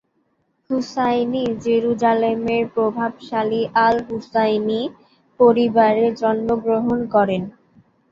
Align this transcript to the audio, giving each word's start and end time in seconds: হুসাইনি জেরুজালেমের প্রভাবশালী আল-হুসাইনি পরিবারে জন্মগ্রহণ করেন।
হুসাইনি 0.69 1.43
জেরুজালেমের 1.63 2.63
প্রভাবশালী 2.75 3.61
আল-হুসাইনি 3.85 4.81
পরিবারে 5.39 6.05
জন্মগ্রহণ 6.21 6.99
করেন। 7.13 7.43